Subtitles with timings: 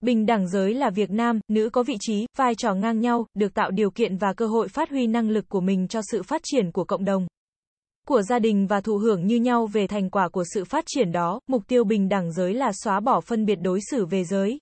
[0.00, 3.54] Bình đẳng giới là việc nam, nữ có vị trí, vai trò ngang nhau, được
[3.54, 6.40] tạo điều kiện và cơ hội phát huy năng lực của mình cho sự phát
[6.44, 7.26] triển của cộng đồng,
[8.08, 11.12] của gia đình và thụ hưởng như nhau về thành quả của sự phát triển
[11.12, 11.40] đó.
[11.46, 14.58] Mục tiêu bình đẳng giới là xóa bỏ phân biệt đối xử về giới.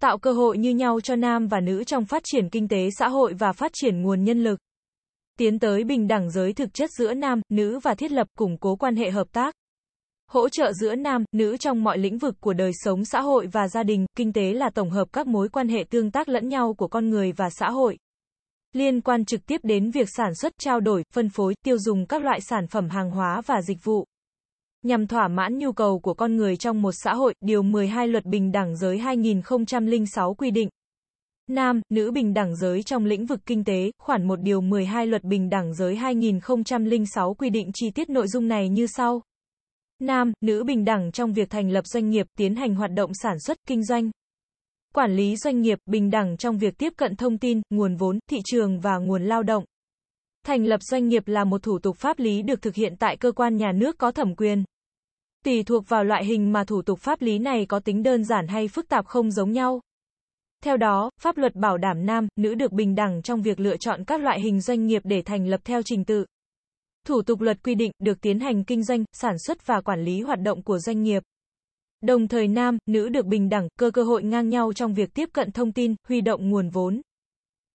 [0.00, 3.08] Tạo cơ hội như nhau cho nam và nữ trong phát triển kinh tế xã
[3.08, 4.58] hội và phát triển nguồn nhân lực.
[5.38, 8.76] Tiến tới bình đẳng giới thực chất giữa nam, nữ và thiết lập củng cố
[8.76, 9.54] quan hệ hợp tác
[10.32, 13.68] hỗ trợ giữa nam, nữ trong mọi lĩnh vực của đời sống xã hội và
[13.68, 16.74] gia đình, kinh tế là tổng hợp các mối quan hệ tương tác lẫn nhau
[16.74, 17.98] của con người và xã hội.
[18.72, 22.24] Liên quan trực tiếp đến việc sản xuất, trao đổi, phân phối, tiêu dùng các
[22.24, 24.04] loại sản phẩm hàng hóa và dịch vụ.
[24.82, 28.24] Nhằm thỏa mãn nhu cầu của con người trong một xã hội, Điều 12 Luật
[28.24, 30.68] Bình đẳng giới 2006 quy định.
[31.48, 35.24] Nam, nữ bình đẳng giới trong lĩnh vực kinh tế, khoản 1 điều 12 Luật
[35.24, 39.22] Bình đẳng giới 2006 quy định chi tiết nội dung này như sau
[40.02, 43.38] nam, nữ bình đẳng trong việc thành lập doanh nghiệp, tiến hành hoạt động sản
[43.38, 44.10] xuất, kinh doanh.
[44.94, 48.38] Quản lý doanh nghiệp, bình đẳng trong việc tiếp cận thông tin, nguồn vốn, thị
[48.44, 49.64] trường và nguồn lao động.
[50.46, 53.32] Thành lập doanh nghiệp là một thủ tục pháp lý được thực hiện tại cơ
[53.32, 54.64] quan nhà nước có thẩm quyền.
[55.44, 58.48] Tùy thuộc vào loại hình mà thủ tục pháp lý này có tính đơn giản
[58.48, 59.80] hay phức tạp không giống nhau.
[60.64, 64.04] Theo đó, pháp luật bảo đảm nam, nữ được bình đẳng trong việc lựa chọn
[64.04, 66.24] các loại hình doanh nghiệp để thành lập theo trình tự.
[67.06, 70.20] Thủ tục luật quy định được tiến hành kinh doanh, sản xuất và quản lý
[70.20, 71.22] hoạt động của doanh nghiệp.
[72.00, 75.28] Đồng thời nam, nữ được bình đẳng, cơ cơ hội ngang nhau trong việc tiếp
[75.32, 77.00] cận thông tin, huy động nguồn vốn.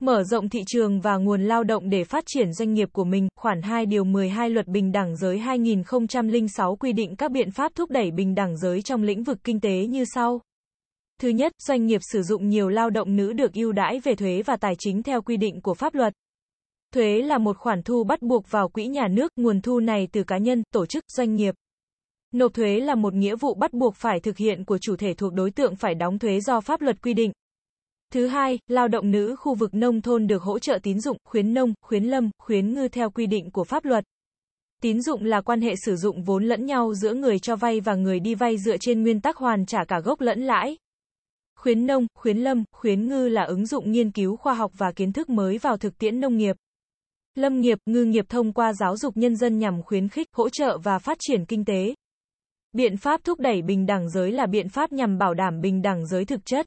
[0.00, 3.28] Mở rộng thị trường và nguồn lao động để phát triển doanh nghiệp của mình,
[3.36, 7.90] khoản 2 điều 12 Luật Bình đẳng giới 2006 quy định các biện pháp thúc
[7.90, 10.40] đẩy bình đẳng giới trong lĩnh vực kinh tế như sau.
[11.20, 14.42] Thứ nhất, doanh nghiệp sử dụng nhiều lao động nữ được ưu đãi về thuế
[14.42, 16.12] và tài chính theo quy định của pháp luật.
[16.94, 20.24] Thuế là một khoản thu bắt buộc vào quỹ nhà nước, nguồn thu này từ
[20.24, 21.54] cá nhân, tổ chức, doanh nghiệp.
[22.32, 25.32] Nộp thuế là một nghĩa vụ bắt buộc phải thực hiện của chủ thể thuộc
[25.32, 27.32] đối tượng phải đóng thuế do pháp luật quy định.
[28.12, 31.54] Thứ hai, lao động nữ khu vực nông thôn được hỗ trợ tín dụng, khuyến
[31.54, 34.04] nông, khuyến lâm, khuyến ngư theo quy định của pháp luật.
[34.82, 37.94] Tín dụng là quan hệ sử dụng vốn lẫn nhau giữa người cho vay và
[37.94, 40.76] người đi vay dựa trên nguyên tắc hoàn trả cả gốc lẫn lãi.
[41.58, 45.12] Khuyến nông, khuyến lâm, khuyến ngư là ứng dụng nghiên cứu khoa học và kiến
[45.12, 46.56] thức mới vào thực tiễn nông nghiệp.
[47.38, 50.78] Lâm nghiệp, ngư nghiệp thông qua giáo dục nhân dân nhằm khuyến khích, hỗ trợ
[50.78, 51.94] và phát triển kinh tế.
[52.72, 56.06] Biện pháp thúc đẩy bình đẳng giới là biện pháp nhằm bảo đảm bình đẳng
[56.06, 56.66] giới thực chất.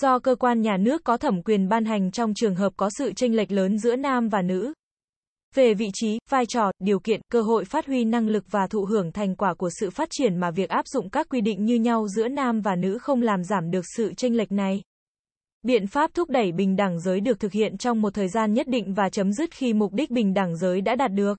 [0.00, 3.12] Do cơ quan nhà nước có thẩm quyền ban hành trong trường hợp có sự
[3.12, 4.72] chênh lệch lớn giữa nam và nữ.
[5.54, 8.84] Về vị trí, vai trò, điều kiện, cơ hội phát huy năng lực và thụ
[8.84, 11.74] hưởng thành quả của sự phát triển mà việc áp dụng các quy định như
[11.74, 14.82] nhau giữa nam và nữ không làm giảm được sự chênh lệch này.
[15.62, 18.68] Biện pháp thúc đẩy bình đẳng giới được thực hiện trong một thời gian nhất
[18.68, 21.38] định và chấm dứt khi mục đích bình đẳng giới đã đạt được.